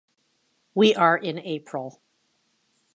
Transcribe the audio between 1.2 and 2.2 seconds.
April.